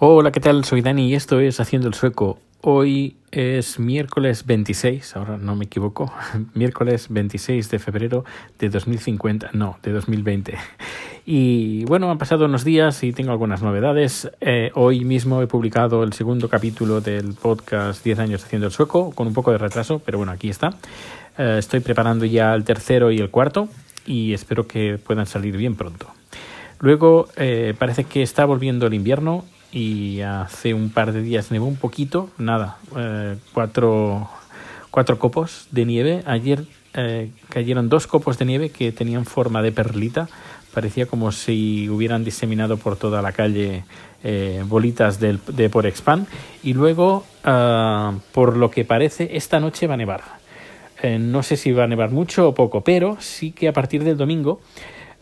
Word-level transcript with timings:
Hola, 0.00 0.30
¿qué 0.30 0.38
tal? 0.38 0.64
Soy 0.64 0.80
Dani 0.80 1.08
y 1.08 1.14
esto 1.16 1.40
es 1.40 1.58
Haciendo 1.58 1.88
el 1.88 1.94
Sueco. 1.94 2.38
Hoy 2.60 3.16
es 3.32 3.80
miércoles 3.80 4.46
26, 4.46 5.16
ahora 5.16 5.38
no 5.38 5.56
me 5.56 5.64
equivoco, 5.64 6.12
miércoles 6.54 7.08
26 7.10 7.68
de 7.68 7.80
febrero 7.80 8.24
de 8.60 8.68
2050, 8.68 9.50
no, 9.54 9.76
de 9.82 9.90
2020. 9.90 10.56
Y 11.26 11.84
bueno, 11.86 12.12
han 12.12 12.18
pasado 12.18 12.44
unos 12.44 12.62
días 12.62 13.02
y 13.02 13.12
tengo 13.12 13.32
algunas 13.32 13.60
novedades. 13.60 14.30
Eh, 14.40 14.70
hoy 14.76 15.04
mismo 15.04 15.42
he 15.42 15.48
publicado 15.48 16.04
el 16.04 16.12
segundo 16.12 16.48
capítulo 16.48 17.00
del 17.00 17.34
podcast 17.34 18.04
10 18.04 18.20
años 18.20 18.44
haciendo 18.44 18.68
el 18.68 18.72
sueco, 18.72 19.10
con 19.10 19.26
un 19.26 19.34
poco 19.34 19.50
de 19.50 19.58
retraso, 19.58 19.98
pero 19.98 20.18
bueno, 20.18 20.30
aquí 20.30 20.48
está. 20.48 20.74
Eh, 21.36 21.56
estoy 21.58 21.80
preparando 21.80 22.24
ya 22.24 22.54
el 22.54 22.62
tercero 22.62 23.10
y 23.10 23.18
el 23.18 23.30
cuarto 23.30 23.68
y 24.06 24.32
espero 24.32 24.68
que 24.68 24.96
puedan 25.04 25.26
salir 25.26 25.56
bien 25.56 25.74
pronto. 25.74 26.06
Luego 26.80 27.28
eh, 27.36 27.74
parece 27.78 28.04
que 28.04 28.22
está 28.22 28.44
volviendo 28.44 28.86
el 28.86 28.94
invierno 28.94 29.44
y 29.72 30.20
hace 30.20 30.74
un 30.74 30.90
par 30.90 31.12
de 31.12 31.22
días 31.22 31.50
nevó 31.50 31.66
un 31.66 31.76
poquito, 31.76 32.30
nada, 32.38 32.78
eh, 32.96 33.36
cuatro, 33.52 34.28
cuatro 34.90 35.18
copos 35.18 35.66
de 35.70 35.84
nieve. 35.84 36.22
Ayer 36.26 36.64
eh, 36.94 37.30
cayeron 37.48 37.88
dos 37.88 38.06
copos 38.06 38.38
de 38.38 38.44
nieve 38.44 38.70
que 38.70 38.92
tenían 38.92 39.24
forma 39.24 39.62
de 39.62 39.72
perlita, 39.72 40.28
parecía 40.72 41.06
como 41.06 41.32
si 41.32 41.88
hubieran 41.88 42.24
diseminado 42.24 42.76
por 42.76 42.96
toda 42.96 43.22
la 43.22 43.32
calle 43.32 43.84
eh, 44.24 44.62
bolitas 44.66 45.20
del, 45.20 45.40
de 45.46 45.68
Porexpan. 45.68 46.26
Y 46.62 46.74
luego, 46.74 47.24
ah, 47.44 48.14
por 48.32 48.56
lo 48.56 48.70
que 48.70 48.84
parece, 48.84 49.36
esta 49.36 49.60
noche 49.60 49.86
va 49.86 49.94
a 49.94 49.96
nevar. 49.96 50.22
Eh, 51.02 51.18
no 51.18 51.42
sé 51.42 51.56
si 51.56 51.72
va 51.72 51.84
a 51.84 51.86
nevar 51.86 52.10
mucho 52.10 52.48
o 52.48 52.54
poco, 52.54 52.82
pero 52.82 53.16
sí 53.20 53.52
que 53.52 53.68
a 53.68 53.72
partir 53.72 54.02
del 54.02 54.16
domingo 54.16 54.60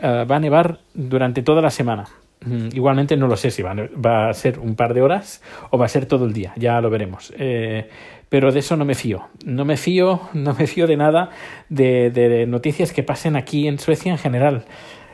ah, 0.01 0.25
va 0.31 0.37
a 0.37 0.41
nevar 0.41 0.81
durante 0.95 1.43
toda 1.43 1.63
la 1.63 1.71
semana. 1.71 2.05
Mm, 2.45 2.69
igualmente 2.75 3.17
no 3.17 3.29
lo 3.29 3.37
sé 3.37 3.51
si 3.51 3.63
va, 3.63 4.29
a 4.29 4.35
ser 4.35 4.59
un 4.59 4.77
par 4.77 4.95
de 4.95 5.03
horas 5.03 5.43
o 5.71 5.79
va 5.79 5.87
a 5.87 5.89
ser 5.89 6.07
todo 6.07 6.27
el 6.27 6.33
día, 6.33 6.53
ya 6.57 6.81
lo 6.81 6.91
veremos. 6.91 7.33
Eh, 7.39 7.89
pero 8.29 8.53
de 8.53 8.59
eso 8.61 8.77
no 8.77 8.85
me 8.85 8.95
fío. 8.95 9.29
No 9.45 9.65
me 9.65 9.77
fío, 9.77 10.21
no 10.35 10.55
me 10.55 10.67
fío 10.67 10.87
de 10.87 10.97
nada 10.97 11.31
de, 11.69 12.11
de 12.11 12.47
noticias 12.47 12.93
que 12.93 13.03
pasen 13.03 13.37
aquí 13.37 13.69
en 13.69 13.79
Suecia 13.79 14.13
en 14.13 14.19
general. 14.19 14.65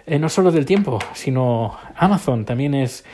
Eh, 0.07 0.19
no 0.19 0.29
solo 0.29 0.51
del 0.51 0.67
tiempo, 0.67 0.99
sino 1.13 1.77
Amazon 1.97 2.45
también 2.45 2.75
es 2.75 3.05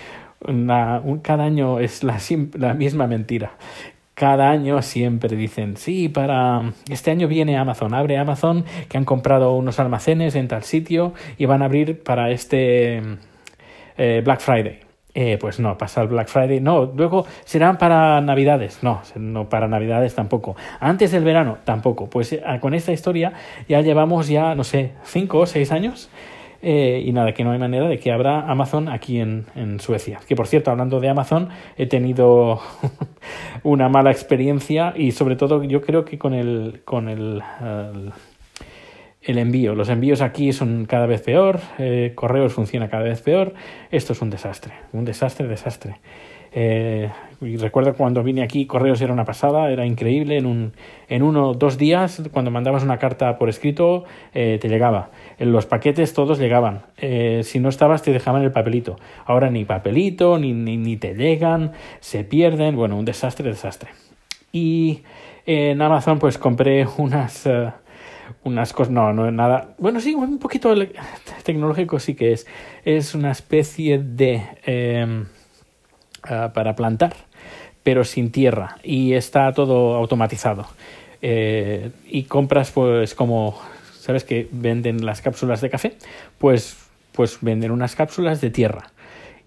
un, 0.41 1.21
cada 1.23 1.45
año 1.45 1.81
es 1.81 2.03
la 2.03 2.75
misma 2.75 3.07
mentira 3.07 3.53
cada 4.19 4.51
año 4.51 4.83
siempre 4.83 5.37
dicen, 5.37 5.77
sí, 5.77 6.09
para 6.09 6.73
este 6.91 7.13
año 7.13 7.29
viene 7.29 7.57
Amazon, 7.57 7.95
abre 7.95 8.19
Amazon, 8.19 8.65
que 8.89 8.99
han 8.99 9.05
comprado 9.05 9.53
unos 9.53 9.79
almacenes 9.79 10.35
en 10.35 10.49
tal 10.49 10.65
sitio 10.65 11.15
y 11.37 11.47
van 11.47 11.63
a 11.63 11.67
abrir 11.67 12.03
para 12.03 12.33
este 12.33 13.01
eh, 13.97 14.23
Black 14.25 14.41
Friday. 14.41 14.81
Eh, 15.15 15.39
pues 15.41 15.61
no, 15.61 15.79
pasa 15.79 16.03
el 16.03 16.09
Black 16.09 16.27
Friday. 16.27 16.61
No, 16.61 16.87
luego 16.97 17.27
serán 17.45 17.79
para 17.79 18.21
Navidades. 18.21 18.83
No, 18.83 19.03
no 19.15 19.49
para 19.49 19.69
Navidades 19.69 20.17
tampoco. 20.17 20.57
Antes 20.81 21.13
del 21.13 21.23
verano 21.23 21.59
tampoco. 21.65 22.11
Pues 22.11 22.33
eh, 22.33 22.43
con 22.61 22.75
esta 22.75 22.91
historia 22.91 23.35
ya 23.69 23.83
llevamos 23.83 24.27
ya, 24.27 24.57
no 24.57 24.65
sé, 24.65 24.95
cinco 25.05 25.39
o 25.39 25.47
seis 25.47 25.71
años. 25.71 26.11
Eh, 26.61 27.05
y 27.07 27.13
nada, 27.13 27.35
que 27.35 27.45
no 27.45 27.53
hay 27.53 27.59
manera 27.59 27.89
de 27.89 27.99
que 27.99 28.11
abra 28.11 28.51
Amazon 28.51 28.89
aquí 28.89 29.21
en, 29.21 29.47
en 29.55 29.79
Suecia. 29.79 30.21
Que 30.27 30.35
por 30.35 30.49
cierto, 30.49 30.71
hablando 30.71 30.99
de 30.99 31.09
Amazon, 31.09 31.51
he 31.77 31.87
tenido 31.87 32.61
una 33.63 33.89
mala 33.89 34.11
experiencia 34.11 34.93
y 34.97 35.13
sobre 35.13 35.37
todo 35.37 35.63
yo 35.63 35.83
creo 35.83 36.05
que 36.05 36.19
con 36.19 36.35
el, 36.35 36.83
con 36.85 37.09
el, 37.09 37.43
el 37.61 38.13
el 39.29 39.39
envío. 39.39 39.75
Los 39.75 39.91
envíos 39.91 40.23
aquí 40.23 40.53
son 40.53 40.87
cada 40.87 41.07
vez 41.07 41.21
peor, 41.21 41.61
eh, 41.79 42.13
correos 42.15 42.53
funciona 42.53 42.89
cada 42.89 43.03
vez 43.03 43.21
peor. 43.21 43.55
Esto 43.91 44.15
es 44.15 44.23
un 44.23 44.31
desastre, 44.31 44.73
un 44.93 45.05
desastre, 45.05 45.47
desastre. 45.47 46.01
Eh, 46.53 47.11
y 47.41 47.57
recuerdo 47.57 47.95
cuando 47.95 48.23
vine 48.23 48.43
aquí, 48.43 48.67
correos 48.67 49.01
era 49.01 49.13
una 49.13 49.25
pasada, 49.25 49.71
era 49.71 49.87
increíble. 49.87 50.37
En, 50.37 50.47
un, 50.47 50.73
en 51.09 51.23
uno 51.23 51.55
dos 51.55 51.79
días, 51.79 52.23
cuando 52.33 52.51
mandabas 52.51 52.83
una 52.83 52.99
carta 52.99 53.39
por 53.39 53.49
escrito, 53.49 54.05
eh, 54.35 54.59
te 54.61 54.69
llegaba. 54.69 55.11
En 55.39 55.53
los 55.53 55.67
paquetes 55.67 56.15
todos 56.15 56.39
llegaban. 56.39 56.83
Eh, 56.97 57.43
si 57.45 57.61
no 57.61 57.69
estabas, 57.69 58.03
te 58.03 58.13
dejaban 58.13 58.43
el 58.43 58.53
papelito. 58.53 58.97
Ahora 59.25 59.51
ni 59.51 59.65
papelito, 59.65 60.39
ni, 60.39 60.53
ni, 60.53 60.77
ni 60.77 60.97
te 60.97 61.15
llegan, 61.15 61.73
se 62.01 62.25
pierden. 62.25 62.77
Bueno, 62.77 62.97
un 62.97 63.05
desastre, 63.05 63.49
desastre. 63.49 63.91
Y 64.53 65.03
en 65.47 65.81
Amazon, 65.81 66.19
pues 66.19 66.39
compré 66.39 66.87
unas. 66.99 67.47
Uh, 67.47 67.71
unas 68.45 68.73
cosas, 68.73 68.93
no, 68.93 69.13
no 69.13 69.27
es 69.27 69.33
nada, 69.33 69.75
bueno, 69.79 70.01
sí, 70.01 70.15
un 70.15 70.39
poquito 70.39 70.75
tecnológico 71.45 71.99
sí 71.99 72.15
que 72.15 72.33
es, 72.33 72.47
es 72.85 73.15
una 73.15 73.31
especie 73.31 73.99
de, 73.99 74.43
eh, 74.67 75.25
uh, 76.25 76.53
para 76.53 76.75
plantar, 76.75 77.15
pero 77.83 78.05
sin 78.05 78.31
tierra 78.31 78.79
y 78.83 79.15
está 79.15 79.53
todo 79.53 79.95
automatizado. 79.97 80.67
Eh, 81.23 81.91
y 82.07 82.25
compras 82.25 82.71
pues 82.71 83.15
como, 83.15 83.59
¿sabes 83.99 84.25
que 84.25 84.49
venden 84.53 85.05
las 85.05 85.21
cápsulas 85.21 85.61
de 85.61 85.71
café? 85.71 85.97
Pues, 86.39 86.77
pues 87.13 87.39
venden 87.41 87.71
unas 87.71 87.97
cápsulas 87.97 88.41
de 88.41 88.51
tierra 88.51 88.91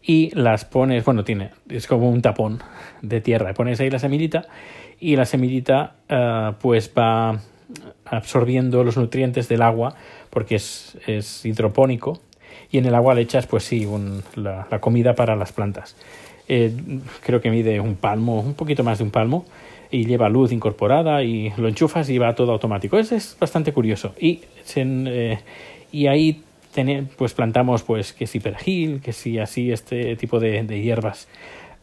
y 0.03 0.31
las 0.35 0.65
pones, 0.65 1.05
bueno, 1.05 1.23
tiene, 1.23 1.51
es 1.69 1.87
como 1.87 2.09
un 2.09 2.21
tapón 2.21 2.61
de 3.01 3.21
tierra, 3.21 3.53
pones 3.53 3.79
ahí 3.79 3.89
la 3.89 3.99
semillita 3.99 4.47
y 4.99 5.15
la 5.15 5.25
semillita 5.25 5.95
uh, 6.09 6.53
pues 6.59 6.91
va 6.97 7.39
absorbiendo 8.05 8.83
los 8.83 8.97
nutrientes 8.97 9.47
del 9.47 9.61
agua 9.61 9.95
porque 10.29 10.55
es, 10.55 10.97
es 11.07 11.45
hidropónico 11.45 12.21
y 12.69 12.77
en 12.77 12.85
el 12.85 12.95
agua 12.95 13.13
le 13.13 13.21
echas 13.21 13.47
pues 13.47 13.63
sí 13.63 13.85
un, 13.85 14.23
la, 14.35 14.67
la, 14.69 14.79
comida 14.81 15.15
para 15.15 15.35
las 15.35 15.51
plantas 15.51 15.95
eh, 16.47 16.73
creo 17.23 17.41
que 17.41 17.49
mide 17.49 17.79
un 17.79 17.95
palmo 17.95 18.39
un 18.39 18.53
poquito 18.53 18.83
más 18.83 18.97
de 18.97 19.03
un 19.03 19.11
palmo 19.11 19.45
y 19.91 20.05
lleva 20.05 20.29
luz 20.29 20.51
incorporada 20.51 21.23
y 21.23 21.51
lo 21.57 21.67
enchufas 21.67 22.09
y 22.09 22.17
va 22.17 22.33
todo 22.33 22.51
automático. 22.53 22.97
Es, 22.97 23.11
es 23.11 23.37
bastante 23.39 23.73
curioso. 23.73 24.13
Y, 24.19 24.41
eh, 24.75 25.39
y 25.91 26.07
ahí 26.07 26.41
ten, 26.73 27.09
pues 27.17 27.33
plantamos 27.33 27.83
pues 27.83 28.13
que 28.13 28.27
si 28.27 28.39
perejil 28.39 29.01
que 29.01 29.13
si 29.13 29.37
así 29.37 29.71
este 29.71 30.15
tipo 30.15 30.39
de, 30.39 30.63
de 30.63 30.81
hierbas. 30.81 31.27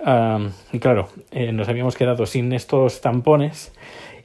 Um, 0.01 0.53
y 0.73 0.79
claro 0.79 1.09
eh, 1.33 1.51
nos 1.51 1.69
habíamos 1.69 1.97
quedado 1.97 2.25
sin 2.25 2.53
estos 2.53 3.01
tampones 3.01 3.73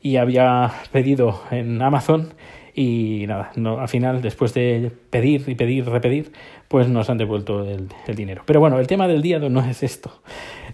y 0.04 0.18
había 0.18 0.72
pedido 0.92 1.42
en 1.50 1.82
Amazon 1.82 2.36
y 2.76 3.26
nada, 3.28 3.52
no, 3.56 3.80
al 3.80 3.88
final, 3.88 4.22
después 4.22 4.54
de 4.54 4.92
pedir 5.10 5.44
y 5.48 5.56
pedir, 5.56 5.86
repetir, 5.86 6.32
pues 6.68 6.88
nos 6.88 7.10
han 7.10 7.18
devuelto 7.18 7.64
el, 7.64 7.90
el, 8.08 8.16
dinero. 8.16 8.42
Pero 8.46 8.60
bueno, 8.60 8.80
el 8.80 8.88
tema 8.88 9.08
del 9.08 9.22
día 9.22 9.38
no 9.38 9.64
es 9.64 9.84
esto, 9.84 10.22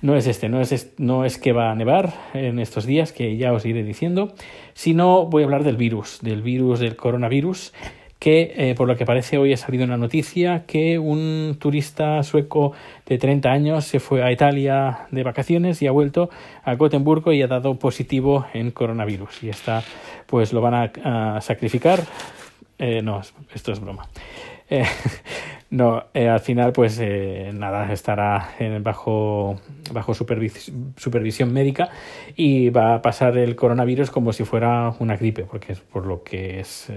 no 0.01 0.15
es 0.15 0.25
este, 0.27 0.47
no 0.47 0.61
es, 0.61 0.93
no 0.97 1.25
es 1.25 1.37
que 1.37 1.51
va 1.51 1.71
a 1.71 1.75
nevar 1.75 2.13
en 2.33 2.59
estos 2.59 2.85
días, 2.85 3.11
que 3.11 3.35
ya 3.35 3.51
os 3.51 3.65
iré 3.65 3.83
diciendo, 3.83 4.33
sino 4.73 5.25
voy 5.25 5.43
a 5.43 5.45
hablar 5.45 5.63
del 5.63 5.75
virus, 5.75 6.19
del 6.21 6.41
virus 6.41 6.79
del 6.79 6.95
coronavirus 6.95 7.73
que 8.19 8.53
eh, 8.57 8.75
por 8.75 8.87
lo 8.87 8.97
que 8.97 9.05
parece 9.05 9.37
hoy 9.37 9.53
ha 9.53 9.57
salido 9.57 9.85
una 9.85 9.95
noticia 9.95 10.65
que 10.67 10.99
un 10.99 11.55
turista 11.57 12.21
sueco 12.23 12.73
de 13.05 13.17
30 13.17 13.49
años 13.49 13.85
se 13.85 14.01
fue 14.01 14.23
a 14.23 14.31
Italia 14.31 15.07
de 15.09 15.23
vacaciones 15.23 15.81
y 15.81 15.87
ha 15.87 15.91
vuelto 15.91 16.29
a 16.63 16.75
Gotemburgo 16.75 17.31
y 17.31 17.41
ha 17.41 17.47
dado 17.47 17.79
positivo 17.79 18.45
en 18.53 18.71
coronavirus. 18.71 19.43
Y 19.43 19.49
está 19.49 19.83
pues 20.27 20.51
lo 20.51 20.59
van 20.59 20.91
a, 21.03 21.39
sacrificar. 21.39 22.01
Eh, 22.77 23.01
no 23.01 23.21
esto 23.53 23.71
es 23.71 23.79
broma. 23.79 24.07
Eh, 24.69 24.83
no 25.69 26.03
al 26.13 26.39
final 26.41 26.73
pues 26.73 27.01
nada 27.53 27.91
estará 27.93 28.51
en, 28.59 28.83
bajo 28.83 29.61
bajo 29.93 30.13
supervis 30.13 30.71
supervisión 30.97 31.53
médica 31.53 31.89
y 32.35 32.69
va 32.69 32.95
a 32.95 33.01
pasar 33.01 33.37
el 33.37 33.55
coronavirus 33.55 34.11
como 34.11 34.33
si 34.33 34.43
fuera 34.43 34.93
una 34.99 35.15
gripe 35.15 35.45
porque 35.45 35.73
es 35.73 35.79
por 35.79 36.05
lo 36.05 36.23
que 36.23 36.59
es 36.59 36.91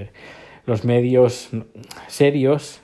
los 0.66 0.84
medios 0.84 1.50
serios 2.08 2.80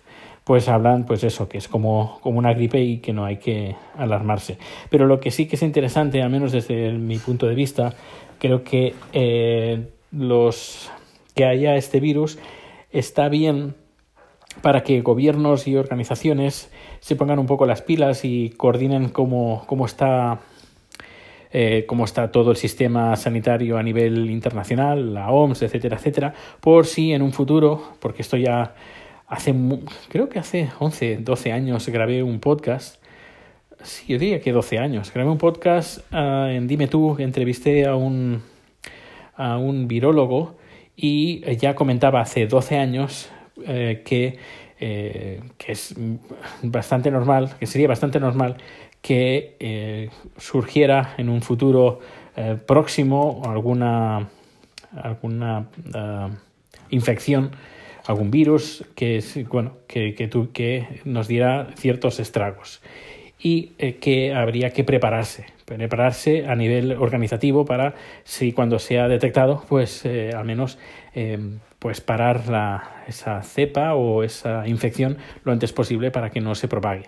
pues 0.48 0.66
hablan 0.68 1.04
pues 1.04 1.24
eso, 1.24 1.46
que 1.46 1.58
es 1.58 1.68
como, 1.68 2.20
como 2.22 2.38
una 2.38 2.54
gripe 2.54 2.80
y 2.80 2.98
que 3.00 3.12
no 3.12 3.26
hay 3.26 3.36
que 3.36 3.76
alarmarse. 3.98 4.56
Pero 4.88 5.06
lo 5.06 5.20
que 5.20 5.30
sí 5.30 5.46
que 5.46 5.56
es 5.56 5.62
interesante, 5.62 6.22
al 6.22 6.30
menos 6.30 6.52
desde 6.52 6.90
mi 6.92 7.18
punto 7.18 7.46
de 7.46 7.54
vista, 7.54 7.92
creo 8.38 8.64
que 8.64 8.94
eh, 9.12 9.88
los 10.10 10.90
que 11.34 11.44
haya 11.44 11.76
este 11.76 12.00
virus 12.00 12.38
está 12.90 13.28
bien 13.28 13.74
para 14.62 14.82
que 14.84 15.02
gobiernos 15.02 15.68
y 15.68 15.76
organizaciones 15.76 16.72
se 17.00 17.14
pongan 17.14 17.38
un 17.38 17.46
poco 17.46 17.66
las 17.66 17.82
pilas 17.82 18.24
y 18.24 18.48
coordinen 18.56 19.10
cómo, 19.10 19.64
cómo 19.66 19.84
está 19.84 20.40
eh, 21.52 21.84
cómo 21.86 22.04
está 22.04 22.30
todo 22.30 22.50
el 22.50 22.56
sistema 22.56 23.16
sanitario 23.16 23.78
a 23.78 23.82
nivel 23.82 24.30
internacional, 24.30 25.14
la 25.14 25.30
OMS, 25.30 25.62
etcétera, 25.62 25.96
etcétera, 25.96 26.34
por 26.60 26.86
si 26.86 27.12
en 27.12 27.22
un 27.22 27.32
futuro, 27.32 27.82
porque 28.00 28.22
esto 28.22 28.36
ya 28.36 28.74
hace, 29.26 29.54
creo 30.08 30.28
que 30.28 30.38
hace 30.38 30.70
11, 30.78 31.18
12 31.18 31.52
años 31.52 31.88
grabé 31.88 32.22
un 32.22 32.40
podcast, 32.40 33.02
sí, 33.82 34.12
yo 34.12 34.18
diría 34.18 34.40
que 34.40 34.52
12 34.52 34.78
años, 34.78 35.12
grabé 35.12 35.30
un 35.30 35.38
podcast 35.38 35.98
uh, 36.12 36.46
en 36.46 36.66
Dime 36.66 36.88
tú, 36.88 37.16
entrevisté 37.18 37.86
a 37.86 37.94
un, 37.94 38.42
a 39.36 39.58
un 39.58 39.88
virólogo 39.88 40.56
y 40.96 41.40
ya 41.56 41.74
comentaba 41.74 42.20
hace 42.20 42.46
12 42.46 42.76
años 42.76 43.30
eh, 43.66 44.02
que, 44.04 44.38
eh, 44.80 45.40
que 45.56 45.72
es 45.72 45.94
bastante 46.62 47.10
normal, 47.10 47.54
que 47.58 47.66
sería 47.66 47.88
bastante 47.88 48.20
normal 48.20 48.56
que 49.00 50.10
surgiera 50.36 51.14
en 51.18 51.28
un 51.28 51.42
futuro 51.42 52.00
próximo 52.66 53.42
alguna, 53.44 54.28
alguna 54.92 55.68
infección 56.90 57.52
algún 58.08 58.30
virus 58.30 58.84
que, 58.94 59.22
bueno, 59.50 59.76
que, 59.86 60.14
que, 60.14 60.88
nos 61.04 61.28
diera 61.28 61.68
ciertos 61.76 62.18
estragos 62.20 62.80
y 63.38 63.72
eh, 63.78 63.96
que 63.96 64.34
habría 64.34 64.70
que 64.70 64.82
prepararse, 64.82 65.44
prepararse 65.66 66.46
a 66.46 66.56
nivel 66.56 66.92
organizativo 66.92 67.66
para, 67.66 67.94
si 68.24 68.52
cuando 68.52 68.78
sea 68.78 69.08
detectado, 69.08 69.62
pues 69.68 70.06
eh, 70.06 70.30
al 70.34 70.46
menos 70.46 70.78
eh, 71.14 71.38
pues 71.78 72.00
parar 72.00 72.48
la, 72.48 73.04
esa 73.06 73.42
cepa 73.42 73.94
o 73.94 74.22
esa 74.22 74.66
infección 74.66 75.18
lo 75.44 75.52
antes 75.52 75.74
posible 75.74 76.10
para 76.10 76.30
que 76.30 76.40
no 76.40 76.54
se 76.54 76.66
propague. 76.66 77.04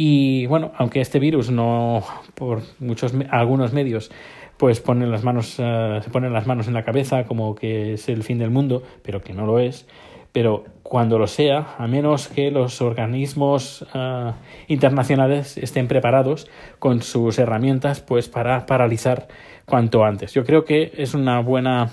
Y 0.00 0.46
bueno, 0.46 0.70
aunque 0.76 1.00
este 1.00 1.18
virus 1.18 1.50
no, 1.50 2.04
por 2.36 2.62
muchos, 2.78 3.12
algunos 3.30 3.72
medios, 3.72 4.12
pues 4.56 4.78
ponen 4.78 5.10
las 5.10 5.24
manos, 5.24 5.48
se 5.48 6.10
ponen 6.12 6.32
las 6.32 6.46
manos 6.46 6.68
en 6.68 6.74
la 6.74 6.84
cabeza 6.84 7.24
como 7.24 7.56
que 7.56 7.94
es 7.94 8.08
el 8.08 8.22
fin 8.22 8.38
del 8.38 8.50
mundo, 8.50 8.84
pero 9.02 9.22
que 9.22 9.32
no 9.32 9.44
lo 9.44 9.58
es, 9.58 9.88
pero 10.30 10.64
cuando 10.84 11.18
lo 11.18 11.26
sea, 11.26 11.74
a 11.78 11.88
menos 11.88 12.28
que 12.28 12.52
los 12.52 12.80
organismos 12.80 13.82
uh, 13.92 14.34
internacionales 14.68 15.58
estén 15.58 15.88
preparados 15.88 16.48
con 16.78 17.02
sus 17.02 17.36
herramientas 17.40 18.00
pues 18.00 18.28
para 18.28 18.66
paralizar 18.66 19.26
cuanto 19.66 20.04
antes. 20.04 20.32
Yo 20.32 20.44
creo 20.44 20.64
que 20.64 20.92
es 20.96 21.14
una 21.14 21.40
buena 21.40 21.90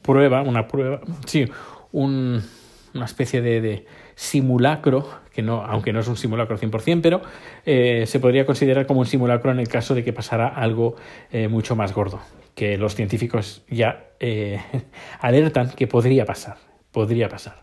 prueba, 0.00 0.40
una 0.40 0.66
prueba, 0.66 1.02
sí, 1.26 1.44
un, 1.92 2.42
una 2.94 3.04
especie 3.04 3.42
de, 3.42 3.84
simulacro, 4.14 5.08
que 5.34 5.42
no, 5.42 5.62
aunque 5.62 5.92
no 5.92 6.00
es 6.00 6.08
un 6.08 6.16
simulacro 6.16 6.58
100%, 6.58 7.00
pero 7.02 7.22
eh, 7.66 8.04
se 8.06 8.20
podría 8.20 8.46
considerar 8.46 8.86
como 8.86 9.00
un 9.00 9.06
simulacro 9.06 9.50
en 9.50 9.58
el 9.58 9.68
caso 9.68 9.94
de 9.94 10.04
que 10.04 10.12
pasara 10.12 10.48
algo 10.48 10.96
eh, 11.32 11.48
mucho 11.48 11.76
más 11.76 11.92
gordo, 11.92 12.20
que 12.54 12.78
los 12.78 12.94
científicos 12.94 13.62
ya 13.68 14.10
eh, 14.20 14.60
alertan 15.20 15.70
que 15.70 15.86
podría 15.86 16.24
pasar 16.24 16.56
podría 16.94 17.28
pasar. 17.28 17.56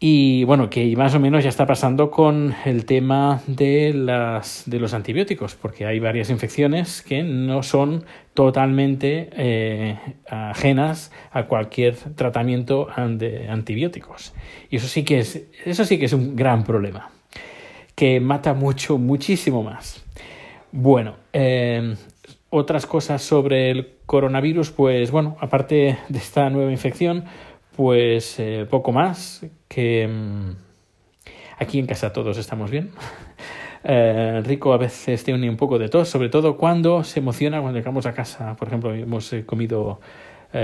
Y 0.00 0.44
bueno, 0.44 0.70
que 0.70 0.94
más 0.96 1.14
o 1.16 1.20
menos 1.20 1.42
ya 1.42 1.48
está 1.48 1.66
pasando 1.66 2.12
con 2.12 2.54
el 2.64 2.84
tema 2.84 3.42
de, 3.48 3.92
las, 3.92 4.62
de 4.66 4.78
los 4.78 4.94
antibióticos, 4.94 5.56
porque 5.56 5.86
hay 5.86 5.98
varias 5.98 6.30
infecciones 6.30 7.02
que 7.02 7.24
no 7.24 7.64
son 7.64 8.04
totalmente 8.32 9.28
eh, 9.32 9.98
ajenas 10.30 11.10
a 11.32 11.46
cualquier 11.46 11.96
tratamiento 12.14 12.86
de 13.08 13.48
antibióticos. 13.48 14.34
Y 14.70 14.76
eso 14.76 14.86
sí 14.86 15.02
que 15.02 15.18
es, 15.18 15.42
eso 15.64 15.84
sí 15.84 15.98
que 15.98 16.04
es 16.04 16.12
un 16.12 16.36
gran 16.36 16.62
problema, 16.62 17.10
que 17.96 18.20
mata 18.20 18.54
mucho, 18.54 18.98
muchísimo 18.98 19.64
más. 19.64 20.04
Bueno, 20.70 21.16
eh, 21.32 21.96
otras 22.50 22.86
cosas 22.86 23.20
sobre 23.20 23.72
el 23.72 23.94
coronavirus, 24.06 24.70
pues 24.70 25.10
bueno, 25.10 25.36
aparte 25.40 25.98
de 26.08 26.18
esta 26.18 26.50
nueva 26.50 26.70
infección, 26.70 27.24
pues 27.78 28.40
eh, 28.40 28.66
poco 28.68 28.90
más, 28.90 29.46
que 29.68 30.08
mm, 30.08 30.50
aquí 31.60 31.78
en 31.78 31.86
casa 31.86 32.12
todos 32.12 32.36
estamos 32.36 32.72
bien. 32.72 32.90
Eh, 33.84 34.42
Rico 34.44 34.72
a 34.72 34.76
veces 34.76 35.22
tiene 35.22 35.48
un 35.48 35.56
poco 35.56 35.78
de 35.78 35.88
tos, 35.88 36.08
sobre 36.08 36.28
todo 36.28 36.56
cuando 36.56 37.04
se 37.04 37.20
emociona 37.20 37.60
cuando 37.60 37.78
llegamos 37.78 38.06
a 38.06 38.12
casa. 38.12 38.56
Por 38.56 38.66
ejemplo, 38.66 38.92
hemos 38.92 39.32
eh, 39.32 39.46
comido, 39.46 40.00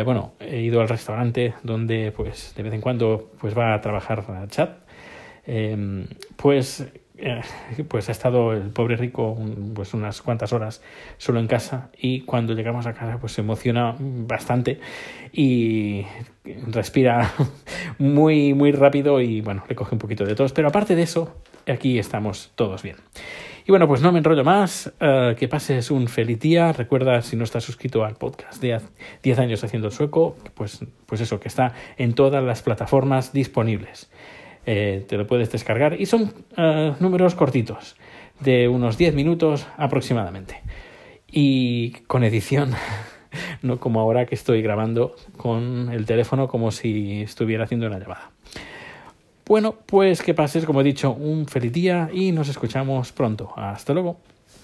bueno, 0.05 0.32
he 0.40 0.61
ido 0.62 0.81
al 0.81 0.88
restaurante 0.88 1.55
donde 1.62 2.11
pues 2.11 2.52
de 2.56 2.64
vez 2.64 2.75
en 2.75 2.81
cuando 2.81 3.31
pues 3.38 3.56
va 3.56 3.72
a 3.72 3.81
trabajar 3.81 4.25
a 4.28 4.49
chat. 4.49 4.78
pues 6.37 6.84
eh, 7.16 7.43
pues 7.87 8.08
ha 8.08 8.12
estado 8.12 8.52
el 8.52 8.70
pobre 8.70 8.96
rico 8.96 9.38
pues 9.72 9.94
unas 9.94 10.20
cuantas 10.20 10.52
horas 10.52 10.82
solo 11.16 11.38
en 11.38 11.46
casa 11.46 11.90
y 11.96 12.22
cuando 12.22 12.55
llegamos 12.55 12.87
a 12.87 12.93
casa 12.93 13.19
pues 13.20 13.32
se 13.32 13.40
emociona 13.40 13.94
bastante 13.99 14.81
y 15.32 16.06
respira 16.66 17.32
muy 17.99 18.52
muy 18.52 18.72
rápido 18.72 19.20
y 19.20 19.43
bueno 19.43 19.64
le 19.69 19.76
coge 19.76 19.94
un 19.94 20.00
poquito 20.00 20.25
de 20.25 20.34
tos. 20.34 20.52
Pero 20.52 20.69
aparte 20.69 20.96
de 20.96 21.02
eso 21.02 21.37
aquí 21.69 22.00
estamos 22.00 22.50
todos 22.56 22.82
bien. 22.82 22.96
Y 23.64 23.70
bueno 23.70 23.87
pues 23.87 24.02
no 24.02 24.11
me 24.11 24.19
enrollo 24.19 24.43
más. 24.43 24.93
Uh, 25.00 25.37
que 25.37 25.46
pases 25.46 25.93
un 25.93 26.08
feliz 26.08 26.40
día. 26.40 26.72
Recuerda 26.72 27.22
si 27.22 27.37
no 27.37 27.44
estás 27.44 27.62
suscrito 27.62 28.05
al 28.05 28.16
podcast 28.16 28.61
de 28.61 28.81
10 29.22 29.38
años 29.38 29.62
haciendo 29.62 29.93
sueco 29.93 30.37
pues 30.55 30.84
pues 31.06 31.20
eso 31.20 31.38
que 31.38 31.46
está 31.46 31.75
en 31.96 32.14
todas 32.14 32.43
las 32.43 32.62
plataformas 32.62 33.32
disponibles 33.32 34.11
eh, 34.66 35.05
te 35.08 35.16
lo 35.16 35.26
puedes 35.26 35.50
descargar 35.50 36.00
y 36.00 36.06
son 36.06 36.32
uh, 36.56 36.94
números 37.00 37.34
cortitos, 37.34 37.96
de 38.40 38.69
unos 38.69 38.99
10 38.99 39.14
minutos 39.14 39.66
aproximadamente. 39.76 40.62
Y 41.31 41.93
con 42.06 42.25
edición, 42.25 42.72
no 43.62 43.78
como 43.78 44.00
ahora 44.00 44.26
que 44.26 44.34
estoy 44.34 44.62
grabando 44.62 45.16
con 45.37 45.90
el 45.93 46.06
teléfono 46.06 46.49
como 46.49 46.70
si 46.70 47.22
estuviera 47.22 47.64
haciendo 47.64 47.87
una 47.87 47.99
llamada. 47.99 48.31
Bueno, 49.46 49.75
pues 49.87 50.22
que 50.22 50.32
pases, 50.32 50.64
como 50.64 50.81
he 50.81 50.84
dicho, 50.84 51.12
un 51.12 51.46
feliz 51.46 51.72
día 51.72 52.08
y 52.12 52.32
nos 52.32 52.49
escuchamos 52.49 53.12
pronto. 53.12 53.52
Hasta 53.56 53.93
luego. 53.93 54.19